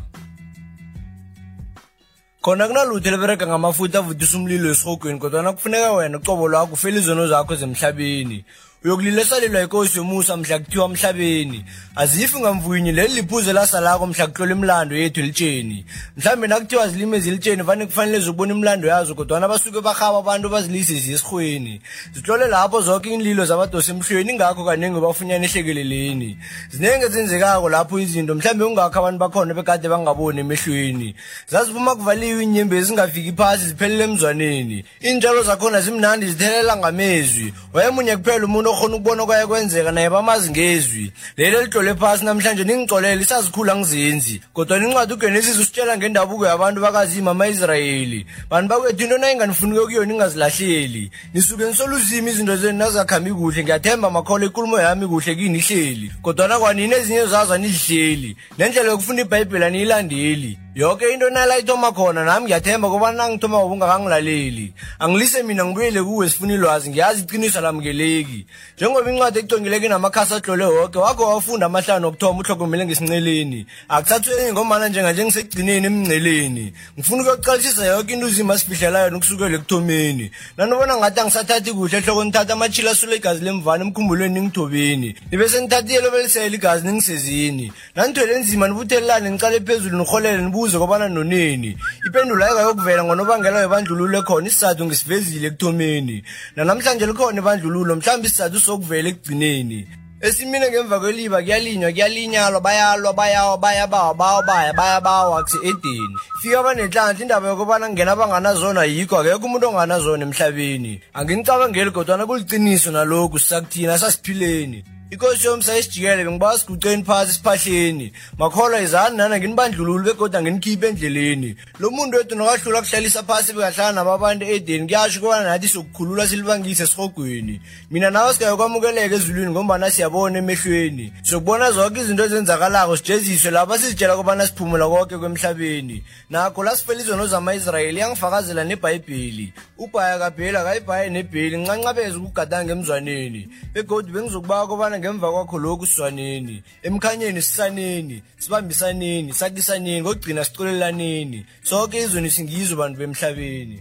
khona 2.43 2.63
kunalutho 2.67 3.07
elibereka 3.09 3.43
ngamafutha 3.47 3.97
avutisa 3.99 4.37
umlilo 4.37 4.67
esihogweni 4.71 5.19
kodwana 5.19 5.53
kufuneka 5.53 5.91
wena 5.93 6.17
ucobo 6.17 6.47
lwakho 6.47 6.73
ufele 6.77 6.97
izono 6.99 7.27
zakho 7.27 7.55
zemhlabeni 7.61 8.39
uyokulileselelwa 8.85 9.61
inkosi 9.61 9.97
yomusa 9.97 10.37
mhla 10.37 10.59
kuthiwa 10.59 10.85
emhlabeni 10.85 11.65
azifi 11.95 12.39
ngamvuyinyi 12.39 12.91
leli 12.91 13.13
liphuze 13.13 13.53
lasalako 13.53 14.07
mhla 14.07 14.27
kuhlolwa 14.27 14.55
imlando 14.57 14.95
yethu 14.95 15.19
elitsheni 15.19 15.85
mhlawumbe 16.17 16.47
nakuthiwa 16.47 16.87
zilimi 16.87 17.17
ezilitsheni 17.17 17.63
fane 17.63 17.85
kufanele 17.85 18.19
zokubona 18.19 18.53
imlando 18.53 18.87
yazo 18.87 19.15
kodwana 19.15 19.47
basuke 19.47 19.81
bahaba 19.81 20.17
abantu 20.19 20.49
bazilise 20.49 20.95
ziye 20.99 21.15
esirhweni 21.15 21.81
zihlole 22.13 22.47
lapho 22.47 22.81
zonke 22.81 23.09
iinlilo 23.09 23.45
zabadosa 23.45 23.91
emhlweni 23.91 24.31
ingakho 24.31 24.65
kaningi 24.65 24.99
bafunyana 24.99 25.45
ehlekeleleni 25.45 26.37
ziningi 26.71 27.05
ezenzekako 27.05 27.69
lapho 27.69 27.99
izinto 27.99 28.33
mhlawumbe 28.35 28.65
kungakho 28.65 28.99
abantu 28.99 29.19
bakhona 29.19 29.53
bekade 29.53 29.87
bangaboni 29.89 30.39
emehlweni 30.39 31.15
zaziphuma 31.51 31.95
kuvaliwe 31.95 32.43
iinyembe 32.43 32.77
ezingafiki 32.81 33.31
phasi 33.37 33.63
ziphelele 33.69 34.03
emzwaneni 34.03 34.77
iintshalo 35.05 35.43
zakhona 35.43 35.81
zimnandi 35.85 36.25
zithelela 36.31 36.77
ngamezwi 36.77 37.53
wayemunye 37.73 38.17
kuphela 38.17 38.45
umuntu 38.45 38.70
okhona 38.71 38.95
ukubona 38.95 39.25
kwaye 39.25 39.45
kwenzeka 39.47 39.91
naye 39.91 40.09
bamazi 40.09 40.49
ngezwi 40.49 41.11
leli 41.37 41.55
elitlolwe 41.55 41.95
phasi 41.95 42.25
namhlanje 42.25 42.63
ningicolele 42.63 43.21
isazikhulu 43.21 43.71
angizenzi 43.71 44.41
kodwa 44.53 44.77
incwadi 44.77 45.13
ugenesis 45.13 45.57
usitshela 45.59 45.97
ngendabuko 45.97 46.45
yabantu 46.45 46.79
bakazima 46.81 47.31
ama-israyeli 47.31 48.25
bantu 48.49 48.67
bakwethu 48.69 49.03
into 49.03 49.17
nayinganifunike 49.17 49.81
kuyo 49.85 50.05
ningazilahleli 50.05 51.11
nisuke 51.33 51.63
nisoluzima 51.65 52.29
izinto 52.29 52.55
zenu 52.57 52.77
nazakhambi 52.77 53.31
kuhle 53.31 53.63
ngiyathemba 53.63 54.09
makholo 54.09 54.45
ikulumo 54.45 54.79
yami 54.79 55.07
kuhle 55.07 55.35
kini 55.35 55.57
ihleli 55.57 56.11
kodwana 56.21 56.59
kwanini 56.59 56.93
ezinye 56.95 57.25
zazo 57.25 57.53
anizihleli 57.53 58.37
nendlela 58.57 58.91
yokufunda 58.91 59.21
ibhayibheli 59.21 59.65
aniyilandeli 59.65 60.59
yonke 60.75 61.03
into 61.13 61.29
nalayithoma 61.29 61.91
khona 61.91 62.23
nami 62.23 62.45
ngiyathemba 62.45 62.87
ngoba 62.87 63.11
nangithoma 63.11 63.63
ubungakangilaleli 63.65 64.73
angilise 64.99 65.43
mina 65.43 65.65
ngibuyele 65.65 66.01
kuwe 66.03 66.29
sifuna 66.29 66.53
ilwazi 66.53 66.89
ngiyazi 66.89 67.21
iqiniso 67.21 67.61
lamukeleki 67.61 68.47
njengoba 68.77 69.11
incwadi 69.11 69.39
econgileke 69.39 69.87
namakhasi 69.89 70.33
ahlole 70.33 70.65
woke 70.65 70.97
wakho 70.99 71.23
wafunda 71.33 71.65
amahlanu 71.65 72.07
okuthoma 72.07 72.39
uhlogomele 72.39 72.85
ngesinceleni 72.85 73.67
akuthathweni 73.89 74.51
ngomana 74.51 74.87
njenganje 74.87 75.23
ngisekugcineni 75.25 75.87
emngceleni 75.87 76.73
ngifuna 76.95 77.21
ukuyokuqalisisa 77.21 77.85
yonke 77.85 78.13
into 78.13 78.25
uzima 78.25 78.53
asifihlela 78.53 78.99
yona 79.03 79.17
ukusukela 79.17 79.55
ekuthomeni 79.55 80.31
nanibona 80.57 80.95
ngathi 80.97 81.19
angisathathi 81.19 81.73
kuhle 81.73 81.97
ehloko 81.97 82.23
nithatha 82.23 82.53
amachila 82.53 82.91
asule 82.91 83.15
igazi 83.15 83.43
lemvana 83.43 83.83
emkhumbulweni 83.83 84.33
ningithobeni 84.39 85.15
nibe 85.31 85.49
senithatha 85.51 85.91
iyelobelisele 85.91 86.55
igazi 86.55 86.87
ningisezini 86.87 87.65
nanithwele 87.95 88.39
nzima 88.39 88.67
nibuthelelane 88.67 89.29
nicale 89.29 89.59
phezulu 89.67 89.97
niholele 89.99 90.37
nibu 90.41 90.60
ngibuze 90.61 90.77
kobana 90.77 91.09
noneni 91.09 91.75
ipendulo 92.07 92.43
ayikayokuvela 92.45 93.01
ngonobangela 93.03 93.59
webandlululo 93.65 94.17
ekhona 94.21 94.47
isizathu 94.49 94.83
ngisivezile 94.85 95.47
ekuthomeni 95.49 96.17
nanamhlanje 96.55 97.05
likhona 97.09 97.41
ibandlululo 97.41 97.93
mhlawumbe 97.97 98.27
isizathu 98.29 98.59
sokuvela 98.61 99.07
ekugcineni 99.09 99.79
esimine 100.25 100.65
ngemva 100.69 100.99
kweliba 101.01 101.37
kuyalinywa 101.41 101.89
kuyalinyalwa 101.95 102.59
bayalwa 102.67 103.11
bayawa 103.19 103.55
bayabawa 103.57 104.13
bawabaya 104.13 104.71
bayabawa 104.79 105.41
kuse-edeni 105.45 106.15
fika 106.41 106.59
banenhlanhla 106.65 107.21
indaba 107.23 107.45
yokubana 107.49 107.85
kungena 107.89 108.11
abanganazona 108.15 108.81
yikho 108.85 109.15
akekho 109.17 109.45
umuntu 109.49 109.65
onganazona 109.67 110.21
emhlabeni 110.29 110.93
anginicabangeli 111.17 111.89
kodwana 111.91 112.23
kuliciniso 112.29 112.89
nalokhu 112.93 113.37
sisakuthina 113.41 113.97
sasiphileni 114.01 114.81
inkosi 115.11 115.47
yomsa 115.47 115.77
isijikele 115.77 116.23
bengibaza 116.25 116.59
siguceni 116.59 117.03
phasi 117.03 117.31
esiphahleni 117.31 118.13
makholwa 118.39 118.81
izani 118.81 119.17
nana 119.17 119.37
nginibandlululi 119.39 120.05
begoda 120.05 120.41
nginikhiphe 120.41 120.87
endleleni 120.87 121.55
lo 121.79 121.91
muntu 121.91 122.17
wethu 122.17 122.35
nokahlula 122.35 122.81
kuhlalisa 122.81 123.23
phasi 123.23 123.53
bengahlala 123.53 123.91
nababantu 123.91 124.45
edeni 124.45 124.87
kuyasho 124.87 125.19
ukubana 125.19 125.43
nathi 125.49 125.67
sokukhulula 125.67 126.27
silibangise 126.27 126.83
esihogweni 126.83 127.61
mina 127.91 128.09
nawe 128.11 128.33
singayokwamukeleka 128.33 129.15
ezulwini 129.15 129.51
ngombana 129.51 129.91
siyabona 129.91 130.37
emehlweni 130.37 131.13
sokubona 131.23 131.71
zonke 131.71 131.99
izinto 132.01 132.23
ezenzakalako 132.25 132.97
sijeziswe 132.97 133.51
lapha 133.51 133.77
sizitshela 133.79 134.15
kobana 134.15 134.47
siphumula 134.47 134.87
konke 134.87 135.17
kwemhlabeni 135.17 136.03
nakho 136.29 136.63
lasifela 136.63 137.01
izono 137.01 137.27
zama-israyeli 137.27 137.99
yangifakazela 137.99 138.63
nebhayibheli 138.63 139.53
ubhaya 139.77 140.19
kabheli 140.19 140.57
akayibhaye 140.57 141.09
nebheli 141.09 141.57
ncancabezo 141.57 142.17
ukugadanga 142.19 142.71
emzwaneni 142.73 143.41
begodi 143.73 144.11
bengizokubaka 144.11 144.67
kobana 144.67 145.00
ngemva 145.01 145.27
kwakho 145.33 145.57
lokhu 145.65 145.85
swaneni 145.93 146.55
emkhanyeni 146.87 147.41
sisaneni 147.47 148.17
sibambisaneni 148.43 149.31
sakisaneni 149.41 150.01
ngokugcina 150.01 150.41
sicolelaneni 150.47 151.39
sonke 151.69 151.97
izweni 152.05 152.29
singizwe 152.35 152.75
bantu 152.79 152.97
bemhlabeni 153.01 153.79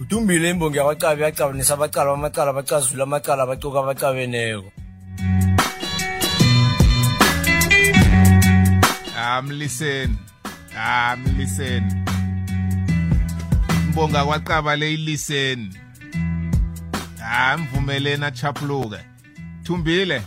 udumbile 0.00 0.46
imbongi 0.52 0.78
yabacabi 0.80 1.20
yacabanisa 1.26 1.72
abacala 1.78 2.08
bamacala 2.12 2.50
abacazula 2.54 3.02
amacala 3.08 3.40
abacoka 3.42 3.78
abacabeneko 3.82 4.68
amliseni 9.34 10.18
amliseni 10.74 11.94
mbonga 13.88 14.20
kwaqaba 14.28 14.72
leyiliseni 14.80 15.70
amvumelena 17.46 18.28
chapluke 18.30 19.00
thumbile 19.64 20.22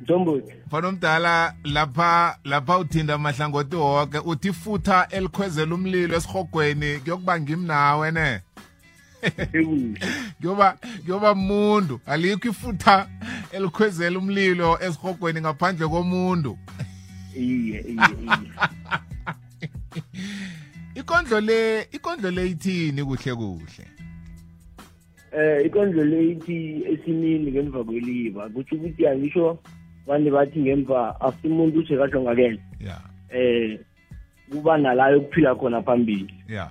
Mthombothi 0.00 0.52
fanomdala 0.70 1.54
lapha 1.64 2.38
lapha 2.44 2.78
uthinda 2.78 3.14
amahlangothi 3.14 3.76
wonke 3.76 4.18
uthi 4.18 4.52
futha 4.52 5.06
elikhwezela 5.10 5.74
umlilo 5.74 6.16
esihogweni 6.16 6.98
kuyokuba 7.00 7.40
ngimnawe 7.40 8.10
ne 8.10 8.40
kuyoba 10.40 10.76
kuyoba 11.04 11.34
mundu 11.34 12.00
alikho 12.06 12.48
ifutha 12.48 13.06
elikhwezela 13.52 14.18
umlilo 14.18 14.78
esihogweni 14.84 15.40
ngaphandle 15.40 15.88
komuntu 15.88 16.58
iye 17.36 17.78
iye 17.92 17.96
ikondlo 21.00 21.40
le 21.40 21.82
ikondlo 21.96 22.30
le 22.30 22.42
ithini 22.50 23.04
kuhle 23.04 23.34
kuhle 23.34 23.84
eh 25.34 25.62
ikondlo 25.66 26.04
le 26.04 26.24
ithi 26.30 26.84
esimini 26.86 27.50
ngemva 27.52 27.84
kweliva 27.84 28.48
kutho 28.48 28.76
ukuthi 28.76 29.06
angisho 29.06 29.58
bani 30.06 30.30
bathi 30.30 30.60
ngemva 30.60 31.16
after 31.20 31.50
umuntu 31.50 31.78
usekahlongakele 31.80 32.60
yeah 32.80 33.00
eh 33.30 33.78
kuba 34.50 34.78
nalayo 34.78 35.18
ukuphila 35.18 35.54
khona 35.54 35.82
phambili 35.82 36.34
yeah 36.48 36.70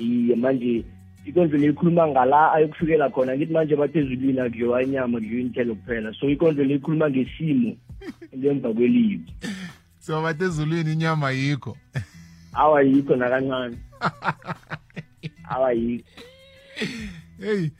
iye 0.00 0.36
manje 0.36 0.84
ikondlo 1.26 1.58
leyikhuluma 1.58 2.08
ngala 2.08 2.52
ayokufikela 2.52 3.10
khona 3.10 3.36
ngithi 3.36 3.52
manje 3.52 3.76
bathezulwini 3.76 4.40
akudliwa 4.40 4.82
inyama 4.82 5.18
kudliwa 5.18 5.40
inithelo 5.40 5.74
kuphela 5.74 6.14
so 6.14 6.30
ikondlo 6.30 6.64
leyikhuluma 6.64 7.10
ngesimo 7.10 7.76
ngemva 8.38 8.72
kwelibi 8.72 9.28
so 9.98 10.22
bathezulwini 10.22 10.92
inyama 10.92 11.30
yikho 11.30 11.76
awayikho 12.52 13.16
nakancane 13.16 13.76
awayikho 15.54 16.08
hey 17.42 17.70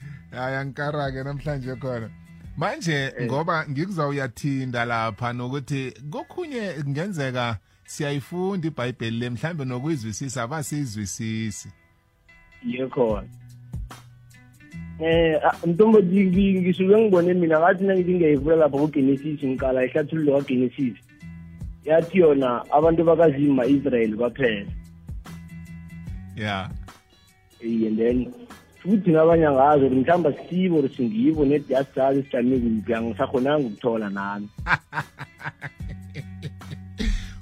ayangikara 0.43 1.05
ke 1.15 1.23
namhlanje 1.23 1.75
khona 1.83 2.07
manje 2.59 2.93
eh. 3.17 3.25
ngoba 3.27 3.63
ngikuzawuyathinda 3.69 4.83
lapha 4.91 5.31
nokuthi 5.33 5.81
kokhunye 6.11 6.63
kungenzeka 6.83 7.47
siyayifunda 7.93 8.67
ibhayibheli 8.67 9.19
le 9.19 9.29
mhlambe 9.29 9.65
nokuyizwisisa 9.65 10.43
abasizwisisi 10.43 11.69
yekhona 12.67 13.27
eh 14.99 15.41
mtombo 15.67 15.97
ah, 15.97 16.01
ngisuke 16.03 16.97
ngibone 17.01 17.33
mina 17.33 17.59
ngathi 17.59 17.83
nangithi 17.83 18.13
ngiyayivula 18.15 18.55
lapha 18.55 18.77
kugenesis 18.77 19.39
ngiqala 19.45 19.85
ihlathululo 19.85 20.37
kagenesis 20.37 20.95
yathi 21.85 22.17
yona 22.17 22.63
abantu 22.71 23.03
bakazima 23.03 23.65
israyeli 23.65 24.13
kwaphela 24.15 24.71
ya 26.35 26.43
yeah. 26.43 26.69
and 27.63 27.97
then 27.97 28.33
futhi 28.83 29.11
ngabanye 29.11 29.45
angazi 29.47 29.85
or 29.85 29.89
mhlawumbe 29.89 30.49
sibo 30.49 30.77
or 30.77 30.89
singibo 30.89 31.45
nedi 31.45 31.75
asizazi 31.75 32.23
sijame 32.23 32.59
kuphi 32.59 32.93
angisakhonanga 32.93 33.67
ukuthola 33.67 34.09
nami 34.09 34.49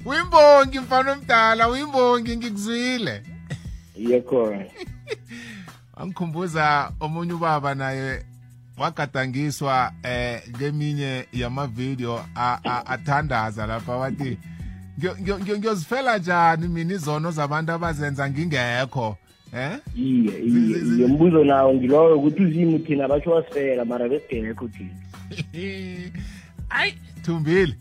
uyimbongi 0.06 0.80
mfana 0.86 1.12
omdala 1.12 1.70
uyimbongi 1.70 2.38
ngikuzwile 2.38 3.24
iye 3.96 4.22
khona 4.22 4.66
angikhumbuza 5.98 6.92
omunye 7.00 7.34
ubaba 7.34 7.76
naye 7.76 8.26
wagadangiswa 8.78 9.94
eh 10.04 10.42
keminye 10.60 11.26
yamavideo 11.34 12.22
athandaza 12.86 13.66
lapha 13.68 13.92
wathi 13.96 14.38
ngiyozifela 15.42 16.18
njani 16.18 16.68
mina 16.68 16.94
izono 16.94 17.32
zabantu 17.32 17.72
abazenza 17.74 18.30
ngingekho 18.30 19.18
iye 19.96 20.40
iye 20.40 21.08
mbuzo 21.08 21.44
nawo 21.44 21.74
ngiloyo 21.74 22.16
ukuthi 22.18 22.44
uzimu 22.46 22.80
thina 22.80 23.08
basho 23.08 23.32
wasifela 23.32 23.86
mara 23.86 24.10
besigengekho 24.10 24.68
thina 24.68 24.90
hayi 26.70 26.94
thumbile 27.24 27.76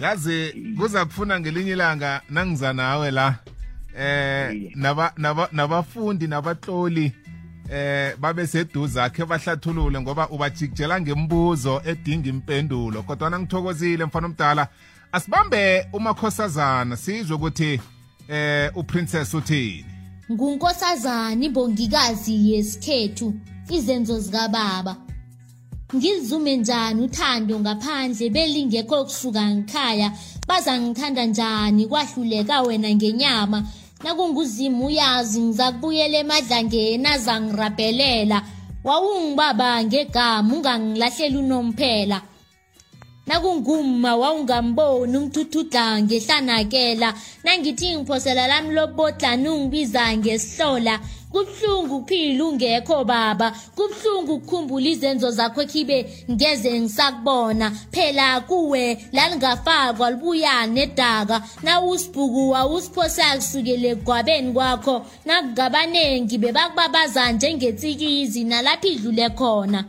yazi 0.00 0.52
kuza 0.78 1.04
kufuna 1.04 1.40
ngelinye 1.40 1.72
ilanga 1.72 2.20
nangiza 2.30 2.72
nawe 2.72 3.10
la 3.10 3.36
eh 3.98 4.70
nabafundi 5.52 6.26
nabahloli 6.26 7.12
eh 7.72 8.16
babe 8.18 8.46
seduza 8.46 9.10
khe 9.10 9.24
bahlathulule 9.24 10.00
ngoba 10.00 10.28
ubajikijela 10.28 11.00
ngembuzo 11.00 11.82
edinga 11.84 12.28
impendulo 12.28 13.02
kodwa 13.02 13.30
nangithokozile 13.30 14.04
mfana 14.04 14.26
omdala 14.26 14.68
asibambe 15.12 15.86
umakhosazana 15.92 16.96
sizwe 16.96 17.36
ukuthi 17.36 17.80
eh 18.28 18.70
uprincess 18.74 19.34
uthini 19.34 19.97
ngunkosazana 20.32 21.44
imbongikazi 21.46 22.34
yesikhethu 22.52 23.28
izenzo 23.76 24.16
zikababa 24.24 24.94
ngizume 25.96 26.56
njani 26.60 27.00
uthando 27.06 27.54
ngaphandle 27.60 28.24
belingekho 28.34 29.04
kusuka 29.08 29.42
ngikhaya 29.54 30.08
bazangithanda 30.48 31.24
njani 31.26 31.82
kwahluleka 31.90 32.60
wena 32.66 32.90
ngenyama 32.96 33.58
nakunguzimu 34.04 34.80
uyazi 34.88 35.38
ngizakubuyela 35.46 36.16
emadlangeni 36.24 37.06
azangirabhelela 37.14 38.38
wawungibaba 38.86 39.68
ngegama 39.86 40.48
ungangilahlela 40.56 41.36
unomphela 41.42 42.18
nakunguma 43.28 44.16
wawungamboni 44.22 45.16
umthuthudla 45.22 45.84
ngehlanakela 46.04 47.08
nangithi 47.44 47.88
ngiphosela 47.96 48.44
lami 48.52 48.70
lobodla 48.76 49.30
nungibiza 49.42 50.04
ngesihlola 50.18 50.94
kubuhlungu 51.32 51.94
ukuphila 52.00 52.42
ungekho 52.48 52.98
baba 53.10 53.48
kubuhlungu 53.76 54.32
ukukhumbula 54.38 54.86
izenzo 54.94 55.28
zakho 55.38 55.60
ekhibe 55.66 55.98
ngeze 56.34 56.70
ngisakubona 56.80 57.66
phela 57.94 58.28
kuwe 58.48 58.84
lalingafakwa 59.16 60.06
libuya 60.12 60.54
nedaka 60.74 61.36
nawusibhuku 61.66 62.42
wawusiphosa 62.54 63.26
kusukele 63.36 63.86
egwabeni 63.94 64.48
kwakho 64.56 64.94
nakungabanengi 65.26 66.34
bebakubabaza 66.42 67.22
njengetsikizi 67.34 68.40
nalapho 68.50 68.88
idlule 68.94 69.28
khona 69.38 69.80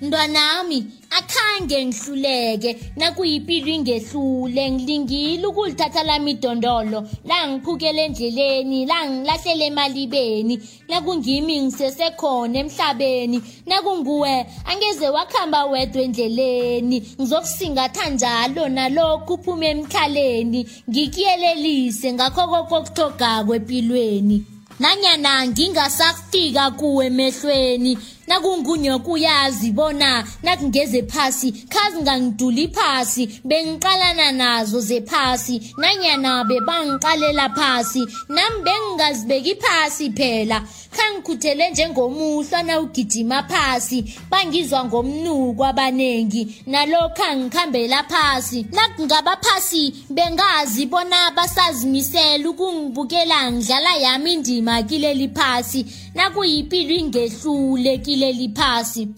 Mntwanami 0.00 0.84
akhange 1.18 1.78
ngihluleke 1.88 2.70
nakuyimpilo 3.00 3.68
ingehlule 3.76 4.62
ngilingile 4.70 5.44
ukulithatha 5.48 6.02
lami 6.08 6.30
idondolo 6.34 6.98
la 7.28 7.38
ngiphukele 7.48 8.00
endleleni 8.08 8.80
la 8.90 8.98
ngilahlele 9.10 9.64
emalibeni 9.70 10.54
nakungimi 10.90 11.54
ngisesekhona 11.64 12.56
emhlabeni 12.62 13.38
nakunguwe 13.68 14.32
angeze 14.70 15.06
wakhamba 15.16 15.60
wedwa 15.72 16.00
endleleni 16.06 16.98
ngizokusingatha 17.20 18.04
njalo 18.14 18.64
nalokhu 18.76 19.32
uphume 19.34 19.66
emkhaleni 19.74 20.60
ngikuyelelise 20.90 22.08
ngakho 22.14 22.42
kokokuthogako 22.52 23.50
empilweni 23.58 24.36
nanyana 24.82 25.32
ngingasakufika 25.48 26.64
kuwe 26.78 27.04
emehlweni 27.10 27.92
nakungunyoka 28.26 29.08
uyazi 29.10 29.70
bona 29.72 30.24
nakungeze 30.42 31.02
phasi 31.02 31.52
khazi 31.52 32.02
ngangiduli 32.02 32.68
phasi 32.68 33.40
bengiqalana 33.44 34.32
nazo 34.32 34.80
zephasi 34.80 35.74
nanyana 35.78 36.44
bebangiqalela 36.44 37.48
phasi 37.56 38.02
nami 38.28 38.58
bengingazibeki 38.64 39.54
phasi 39.62 40.10
phela 40.10 40.62
khangikhuthele 40.96 41.70
njengomuhlwa 41.70 42.62
nawugijima 42.62 43.42
phasi 43.42 44.14
bangizwa 44.30 44.84
ngomnuko 44.84 45.64
abanengi 45.64 46.62
nalokha 46.66 47.36
ngikhambela 47.36 48.04
phasi 48.04 48.66
nakungaba 48.72 49.36
phasi 49.44 49.94
bengazi 50.10 50.86
bona 50.86 51.30
basazimisela 51.30 52.50
ukungibukela 52.50 53.52
ngidlala 53.52 53.94
yami 53.96 54.32
indima 54.32 54.82
kileli 54.82 55.28
phasi 55.28 55.86
nakuyipilo 56.14 56.94
ingehluleki 56.94 58.15
leli 58.16 58.48
phasi 58.56 59.08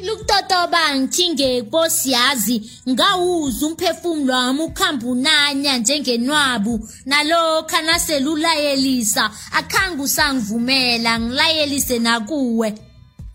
Ilukutotoba 0.00 0.80
ngithinge 0.98 1.48
inkosi 1.58 2.08
yazi 2.16 2.56
ngawuza 2.90 3.66
umphefumulo 3.66 4.34
wami 4.34 4.62
ukhamba 4.62 5.06
unanya 5.06 5.72
njengenwabu 5.78 6.74
nalokho 7.10 7.78
naselulayelisa 7.86 9.24
akhange 9.58 10.02
usangivumela 10.02 11.10
ngilayelise 11.20 11.98
nakuwe 11.98 12.68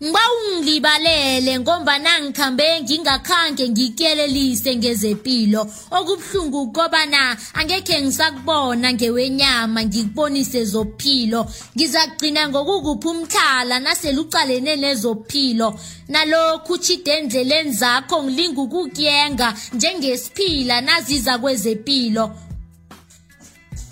Ngiba 0.02 0.18
ungilibalele 0.38 1.52
ngoba 1.60 1.94
nangikhambe 2.04 2.68
ngingakhange 2.82 3.64
ngikuyelelise 3.72 4.70
ngezempilo 4.76 5.60
okubhlungu 5.98 6.60
koba 6.76 7.02
na 7.12 7.22
angeke 7.58 7.94
ngisakubona 8.02 8.86
ngewenyama 8.96 9.80
ngikubonise 9.88 10.60
zophilo 10.72 11.40
ngizagcina 11.76 12.42
ngokukupha 12.50 13.08
umthala 13.12 13.74
naselucalene 13.84 14.72
nezophilo 14.82 15.68
nalokhu 16.12 16.72
chide 16.84 17.12
endleleni 17.18 17.72
zakho 17.80 18.16
ngilinga 18.22 18.60
ukukuyenga 18.64 19.48
njengesiphila 19.76 20.76
naziza 20.86 21.32
kwezempilo 21.42 22.24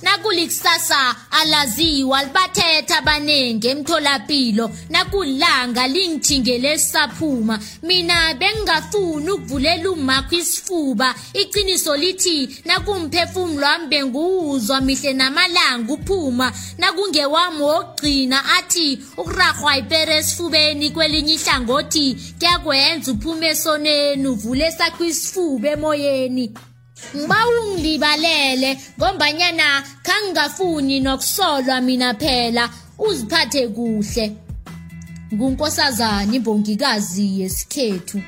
nakulikusasa 0.05 1.17
alaziwa 1.31 2.23
libathetha 2.25 2.99
abanenge 2.99 3.69
emtholapilo 3.71 4.71
nakulanga 4.90 5.87
lingijingele 5.87 6.79
saphuma 6.79 7.59
mina 7.83 8.35
bengingafuni 8.35 9.31
ukuvulela 9.31 9.90
umakho 9.90 10.35
isifuba 10.37 11.14
iqiniso 11.43 11.97
lithi 11.97 12.59
nakumphefumulo 12.64 13.67
wami 13.67 13.87
benguwuzwa 13.87 14.81
mihle 14.81 15.12
namalanga 15.12 15.93
uphuma 15.95 16.53
nakungewami 16.79 17.61
wokugcina 17.62 18.45
athi 18.59 18.99
ukurarhwa 19.17 19.77
ipere 19.79 20.17
esifubeni 20.17 20.90
kwelinye 20.90 21.35
ihlangothi 21.35 22.07
kuyakwenza 22.38 23.12
uphume 23.12 23.47
esoneni 23.49 24.27
uvule 24.29 24.73
sakho 24.73 25.05
isifuba 25.05 25.69
emoyeni 25.71 26.53
Ngiba 27.16 27.37
ungibalele 27.61 28.78
ngombanyana 28.98 29.83
kangafuni 30.02 31.00
nokusolwa 31.00 31.80
mina 31.80 32.14
phela 32.14 32.70
uziphathe 32.98 33.68
kuhle. 33.68 34.37
Ngunkosazana 35.35 36.35
imbongikazi 36.35 37.40
yesikhethu. 37.40 38.22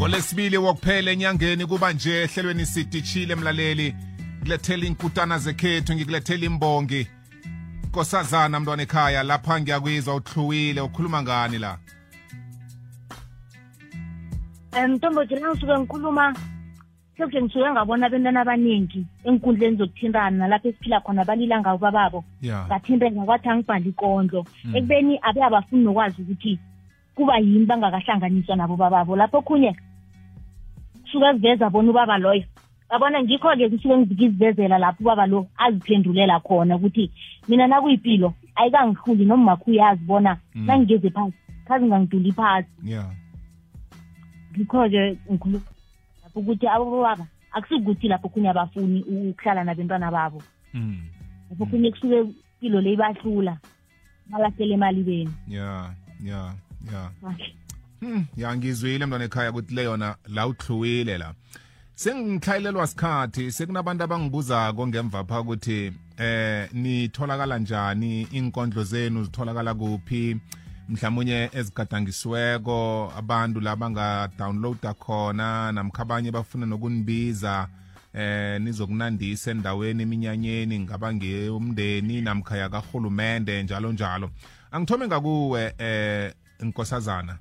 ngolesibili 0.00 0.56
wokuphela 0.56 1.10
enyangeni 1.10 1.66
kuba 1.66 1.92
nje 1.92 2.22
ehlelweni 2.24 2.66
sidishile 2.66 3.34
mlaleli 3.34 3.94
ngilethela 4.42 4.86
inkutana 4.86 5.38
zekhethu 5.38 5.94
ngikulethela 5.94 6.44
imbongi 6.46 7.02
nkosazana 7.88 8.60
mntwana 8.60 8.82
ekhaya 8.82 9.22
lapha 9.22 9.60
ngiyakwizwa 9.60 10.14
uthluwile 10.14 10.80
ukhuluma 10.80 11.22
ngani 11.22 11.58
la 11.58 11.78
um 14.72 14.94
ntombothina 14.94 15.50
ngisuke 15.50 15.74
ngikhuluma 15.78 16.26
sekuhle 17.16 17.42
ngisuke 17.42 17.68
ngabona 17.74 18.04
abentwana 18.06 18.40
abaningi 18.42 19.00
enkundleni 19.26 19.74
zokuthintana 19.80 20.30
nalapho 20.38 20.66
esiphila 20.70 20.98
khona 21.04 21.22
balila 21.26 21.56
ngabo 21.60 21.86
babo 21.94 22.20
ngathinteka 22.68 23.20
kwathi 23.26 23.48
angibhali 23.50 23.88
ikondlo 23.90 24.40
hmm. 24.62 24.74
ekubeni 24.76 25.14
abe 25.26 25.40
abafuni 25.42 25.82
nokwazi 25.84 26.18
ukuthi 26.22 26.52
kuba 27.16 27.34
yini 27.42 27.66
bangakahlanganiswa 27.66 28.54
nabo 28.56 28.74
bababo 28.78 29.12
lapho 29.18 29.38
khunye 29.42 29.72
kusuke 31.02 31.30
kuveza 31.34 31.66
bona 31.70 31.90
ubaba 31.90 32.16
loyo 32.18 32.44
babona 32.88 33.18
ngikho-ke 33.22 33.64
kusuke 33.74 33.94
ngizikizivezela 33.98 34.78
lapho 34.78 35.02
ubaba 35.02 35.26
lo 35.26 35.46
aziphendulela 35.58 36.38
khona 36.46 36.76
ukuthi 36.78 37.10
mina 37.50 37.66
nakuyipilo 37.66 38.34
ayikangihuli 38.54 39.24
noma 39.26 39.50
makhuyazi 39.58 40.02
bona 40.06 40.38
hmm. 40.54 40.66
nangigeze 40.66 41.10
phasi 41.10 41.34
khazi 41.66 41.84
ngangiduli 41.90 42.30
phasi 42.30 42.70
ngikho-ke 44.56 44.96
eh, 44.98 45.16
ngikhuluma 45.30 45.68
lapho 46.22 46.38
ukuthi 46.40 46.66
abobaba 46.66 47.26
akusikukuthi 47.54 48.06
lapho 48.08 48.28
khunye 48.28 48.50
abafuni 48.50 49.00
ukuhlala 49.06 49.64
nabentwana 49.64 50.10
babo 50.10 50.42
mm. 50.74 50.98
lapho 51.50 51.64
khunye 51.70 51.90
kusuke 51.90 52.18
impilo 52.20 52.80
le 52.80 52.92
ibahlula 52.92 53.54
balahlele 54.30 54.74
imali 54.74 55.02
beni 55.02 55.32
ya 55.48 55.94
ya 56.24 56.54
ya 56.92 57.10
Hmm, 58.00 58.24
ya 58.36 58.56
ngizwile 58.56 59.06
mntwana 59.06 59.24
ekhaya 59.24 59.50
ukuthi 59.50 59.74
le 59.74 59.82
yona 59.84 60.16
la 60.28 60.46
uthluwile 60.46 61.18
la 61.18 61.34
sengithlayelelwa 61.94 62.86
sikhathi 62.86 63.52
sekunabantu 63.52 64.04
abangibuzako 64.04 64.86
ngemva 64.86 65.24
pha 65.24 65.40
ukuthi 65.40 65.92
eh 66.18 66.72
nitholakala 66.74 67.58
njani 67.58 68.22
inkondlo 68.22 68.84
zenu 68.84 69.24
zitholakala 69.24 69.74
kuphi 69.74 70.40
mhlawumnye 70.90 71.50
ezigadangisiweko 71.54 73.12
abantu 73.18 73.60
labangadownloada 73.60 74.94
khona 74.94 75.72
namkhabanye 75.72 76.30
bafuna 76.32 76.66
nokunibiza 76.66 77.68
eh 78.14 78.60
nizokunandisa 78.60 79.50
endaweni 79.50 80.02
eminyanyeni 80.02 80.80
ngaba 80.80 81.14
ngeyomndeni 81.14 82.20
namkhaya 82.20 82.68
kahulumende 82.68 83.62
njalo 83.62 83.92
njalo 83.92 84.30
angithome 84.72 85.06
ngakuwe 85.06 85.72
eh 85.78 86.32
inkosazana 86.62 87.38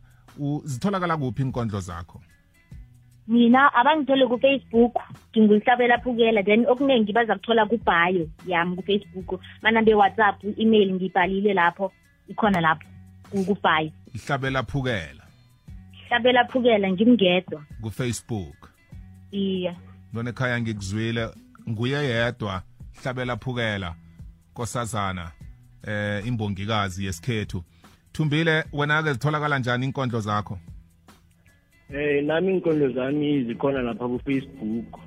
zitholakala 0.63 1.17
kuphi 1.17 1.41
inkondlo 1.41 1.79
zakho 1.79 2.21
mina 3.27 3.73
abangithole 3.73 4.27
kufacebook 4.27 4.95
ngingulhlabela 5.37 5.97
phukela 5.97 6.43
then 6.43 6.65
okuningi 6.69 7.13
baza 7.13 7.35
kuthola 7.35 7.65
kubhayo 7.65 8.29
yami 8.47 8.75
kufacebook 8.77 9.41
manambe 9.61 9.93
whatsapp 9.93 10.37
i-email 10.45 10.93
ngiyibhalile 10.93 11.53
lapho 11.53 11.91
ikhona 12.29 12.61
lapho 12.61 12.87
ngu-five 13.37 13.91
mhlabela 14.25 14.63
phukela 14.63 15.23
hlabela 16.07 16.45
phukela 16.47 16.91
ngimngedwa 16.91 17.61
kufacebook 17.81 18.69
iya 19.31 19.75
lona 20.13 20.29
ekhaya 20.29 20.61
ngikuzwile 20.61 21.23
nguye 21.69 21.99
yedwa 22.05 22.61
hlabela 23.01 23.37
phukela 23.37 23.95
kosazana 24.53 25.31
eh 25.87 26.27
imbongikazi 26.27 27.05
yesikhethu 27.05 27.63
thumbile 28.13 28.63
wena-ke 28.73 29.13
zitholakala 29.13 29.59
njani 29.59 29.85
inkondlo 29.85 30.19
zakho 30.19 30.59
eh 31.93 32.23
nami 32.25 32.51
inkondlo 32.53 32.89
zami 32.89 33.43
zikhona 33.43 33.81
lapha 33.81 34.07
kufacebook 34.07 34.99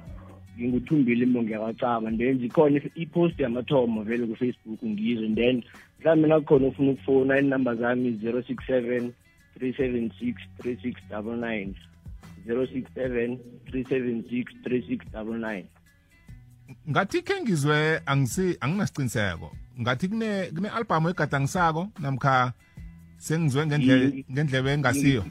nginguthumbile 0.59 1.23
imbongiyakacaba 1.25 2.11
then 2.11 2.39
zikhona 2.39 2.81
i-post 2.95 3.41
yamathomo 3.41 4.03
vele 4.03 4.27
kufacebook 4.27 4.85
ngizo 4.85 5.35
then 5.35 5.63
mhlawumbe 6.05 6.29
nakhona 6.29 6.67
ufuna 6.67 6.91
ukufona 6.91 7.39
inumber 7.41 7.77
zami 7.77 8.19
zero 8.23 8.43
six 8.43 8.67
seven 8.67 9.13
three 9.59 9.73
seven 13.89 15.45
ngathi 16.91 17.23
khe 17.23 17.41
ngizwe 17.43 18.03
angisi 18.07 18.57
ngathi 19.81 20.09
kune 20.09 20.47
kune 20.55 20.69
album 20.69 21.07
egadangisako 21.09 21.89
namkha 22.01 22.53
sengizwe 23.19 23.67
ngendlebe 23.67 24.07
ngendlebe 24.33 24.71
engasiyo 24.75 25.23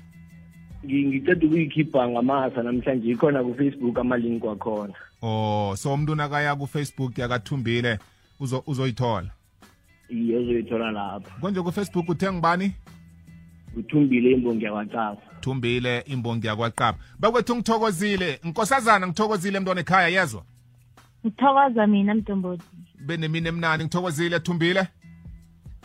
ngiceda 0.86 1.46
ukuyikhipha 1.48 2.08
ngamasa 2.10 2.64
namhlanje 2.64 3.08
ikhona 3.12 3.44
kufacebook 3.44 4.00
amalink 4.00 4.44
wakhona 4.44 4.94
oh 5.22 5.76
so 5.76 5.94
umntu 5.94 6.16
nakaya 6.16 6.56
kufacebook 6.56 7.18
yakathumbile 7.18 8.00
uzoyithola 8.68 9.30
iye 10.12 10.38
uzoyithola 10.38 10.92
lapho 10.92 11.30
konje 11.42 11.62
kufacebook 11.62 12.10
uthe 12.10 12.32
ngibani 12.32 12.72
uthumbile 13.78 14.32
imbongi 14.32 14.66
yakwaqaba 14.66 15.22
thumbile 15.42 16.00
imbongi 16.06 16.48
yakwaqaba 16.48 16.98
bakwethu 17.20 17.56
ngithokozile 17.56 18.28
nkosazana 18.44 19.08
ngithokozile 19.08 19.60
mntwana 19.60 19.82
ekhaya 19.82 20.08
yezwa 20.08 20.44
ngithokoza 21.26 21.88
mina 21.88 22.14
mdomboti 22.16 22.66
benemini 23.08 23.48
emnani 23.48 23.84
ngithokozile 23.84 24.40
thumbile 24.40 24.88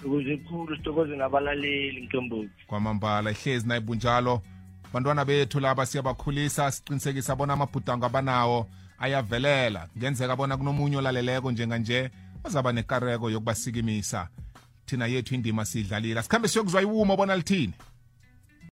ukuze 0.05 0.37
khulu 0.37 0.77
sithokoze 0.77 1.17
nabalaleli 1.17 2.01
mtomboti 2.03 2.51
kwamambala 2.67 3.31
ihlezi 3.31 3.69
nayibunjalo 3.69 4.37
bunjalo 4.37 4.43
bantwana 4.93 5.25
bethu 5.25 5.61
laba 5.61 5.87
siyabakhulisa 5.87 6.71
siqinisekisa 6.71 7.37
bona 7.37 7.53
amabhudango 7.53 8.07
abanawo 8.07 8.67
ayavelela 8.99 9.89
ngenzeka 9.99 10.37
bona 10.37 10.57
kunomunye 10.57 10.97
olaleleko 10.97 11.51
njenganje 11.53 11.83
nje 12.03 12.11
bazaba 12.47 12.73
nekareko 12.73 13.31
yokubasikimisa 13.35 14.29
thina 14.87 15.07
yethu 15.07 15.35
indima 15.35 15.65
siyidlalile 15.65 16.21
asikhambe 16.21 16.49
siyokuzwa 16.49 16.83
iwumo 16.83 17.17
bona 17.17 17.37
lithini 17.37 17.75